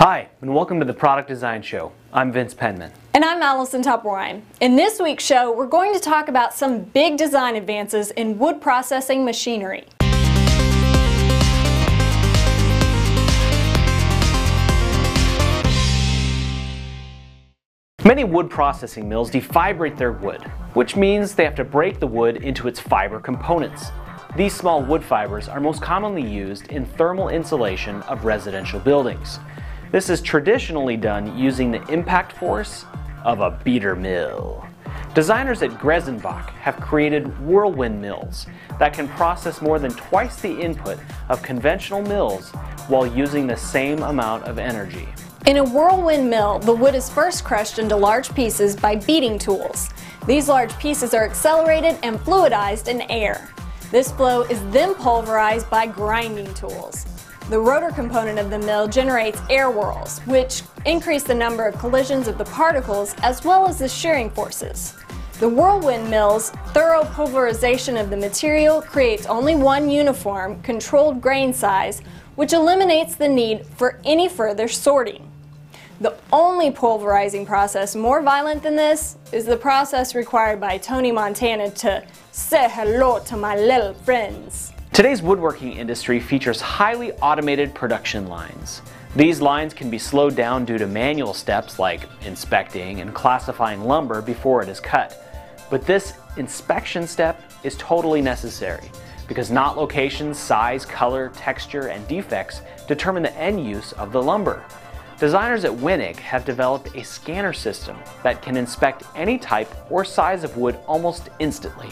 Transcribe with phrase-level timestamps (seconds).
[0.00, 1.90] Hi, and welcome to the Product Design Show.
[2.12, 2.92] I'm Vince Penman.
[3.14, 4.42] And I'm Allison Topwine.
[4.60, 8.60] In this week's show, we're going to talk about some big design advances in wood
[8.60, 9.88] processing machinery.
[18.04, 20.44] Many wood processing mills defibrate their wood,
[20.74, 23.90] which means they have to break the wood into its fiber components.
[24.36, 29.40] These small wood fibers are most commonly used in thermal insulation of residential buildings.
[29.90, 32.84] This is traditionally done using the impact force
[33.24, 34.66] of a beater mill.
[35.14, 38.46] Designers at Grenzebach have created whirlwind mills
[38.78, 40.98] that can process more than twice the input
[41.30, 42.50] of conventional mills
[42.88, 45.08] while using the same amount of energy.
[45.46, 49.88] In a whirlwind mill, the wood is first crushed into large pieces by beating tools.
[50.26, 53.48] These large pieces are accelerated and fluidized in air.
[53.90, 57.06] This flow is then pulverized by grinding tools.
[57.48, 62.28] The rotor component of the mill generates air whirls, which increase the number of collisions
[62.28, 64.94] of the particles as well as the shearing forces.
[65.40, 72.02] The whirlwind mill's thorough pulverization of the material creates only one uniform, controlled grain size,
[72.34, 75.26] which eliminates the need for any further sorting.
[76.02, 81.70] The only pulverizing process more violent than this is the process required by Tony Montana
[81.70, 84.74] to say hello to my little friends.
[84.98, 88.82] Today's woodworking industry features highly automated production lines.
[89.14, 94.20] These lines can be slowed down due to manual steps like inspecting and classifying lumber
[94.20, 95.16] before it is cut.
[95.70, 98.90] But this inspection step is totally necessary
[99.28, 104.64] because knot location, size, color, texture, and defects determine the end use of the lumber.
[105.20, 110.42] Designers at Weinig have developed a scanner system that can inspect any type or size
[110.42, 111.90] of wood almost instantly.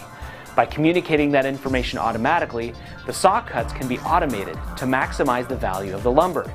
[0.56, 2.72] By communicating that information automatically,
[3.04, 6.50] the saw cuts can be automated to maximize the value of the lumber.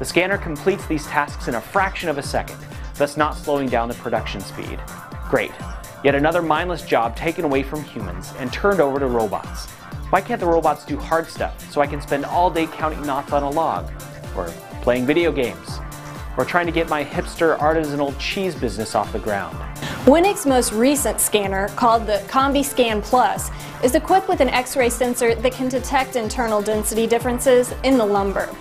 [0.00, 2.58] The scanner completes these tasks in a fraction of a second,
[2.96, 4.80] thus not slowing down the production speed.
[5.30, 5.52] Great.
[6.02, 9.70] Yet another mindless job taken away from humans and turned over to robots.
[10.10, 13.32] Why can't the robots do hard stuff so I can spend all day counting knots
[13.32, 13.90] on a log?
[14.36, 14.48] Or
[14.82, 15.75] playing video games?
[16.36, 19.56] Or trying to get my hipster artisanal cheese business off the ground?
[20.06, 23.50] Weinig's most recent scanner, called the CombiScan Plus,
[23.82, 28.54] is equipped with an X-ray sensor that can detect internal density differences in the lumber.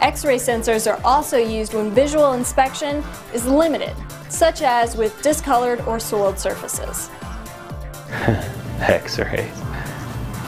[0.00, 3.02] X-ray sensors are also used when visual inspection
[3.34, 3.94] is limited,
[4.28, 7.10] such as with discolored or soiled surfaces.
[8.80, 9.62] X-rays.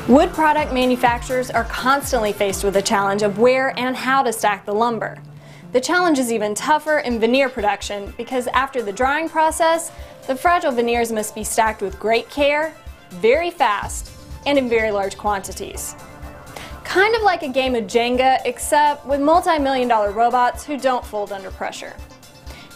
[0.08, 4.64] Wood product manufacturers are constantly faced with the challenge of where and how to stack
[4.64, 5.18] the lumber.
[5.70, 9.92] The challenge is even tougher in veneer production because after the drying process,
[10.26, 12.74] the fragile veneers must be stacked with great care,
[13.10, 14.10] very fast,
[14.46, 15.94] and in very large quantities.
[16.84, 21.32] Kind of like a game of Jenga, except with multi-million dollar robots who don't fold
[21.32, 21.94] under pressure.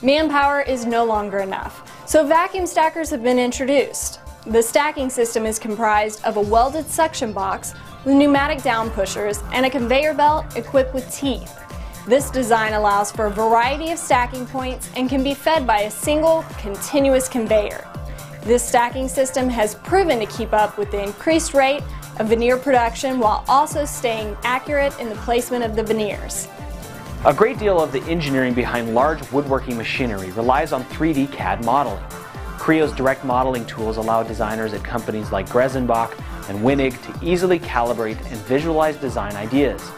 [0.02, 4.20] Manpower is no longer enough, so vacuum stackers have been introduced.
[4.46, 7.72] The stacking system is comprised of a welded suction box
[8.04, 11.61] with pneumatic down pushers and a conveyor belt equipped with teeth.
[12.06, 15.90] This design allows for a variety of stacking points and can be fed by a
[15.90, 17.86] single, continuous conveyor.
[18.42, 21.84] This stacking system has proven to keep up with the increased rate
[22.18, 26.48] of veneer production while also staying accurate in the placement of the veneers.
[27.24, 32.02] A great deal of the engineering behind large woodworking machinery relies on 3D CAD modeling.
[32.58, 38.18] Creo's direct modeling tools allow designers at companies like Grenzebach and Weinig to easily calibrate
[38.32, 39.88] and visualize design ideas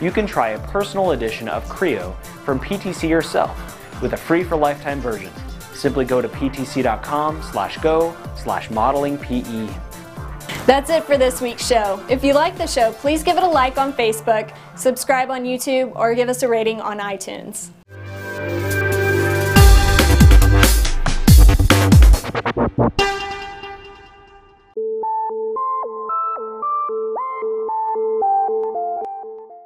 [0.00, 4.56] you can try a personal edition of Creo from PTC yourself with a free for
[4.56, 5.32] lifetime version.
[5.74, 9.72] Simply go to ptc.com slash go slash modelingpe.
[10.66, 12.04] That's it for this week's show.
[12.08, 15.92] If you like the show, please give it a like on Facebook, subscribe on YouTube,
[15.96, 17.70] or give us a rating on iTunes.